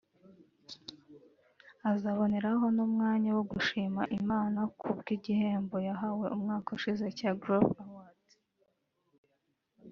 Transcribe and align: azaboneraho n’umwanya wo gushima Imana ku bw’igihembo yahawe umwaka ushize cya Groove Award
azaboneraho 1.91 2.65
n’umwanya 2.75 3.29
wo 3.37 3.43
gushima 3.51 4.01
Imana 4.19 4.59
ku 4.79 4.87
bw’igihembo 4.97 5.75
yahawe 5.87 6.25
umwaka 6.35 6.67
ushize 6.77 7.05
cya 7.17 7.31
Groove 7.41 7.75
Award 7.83 8.23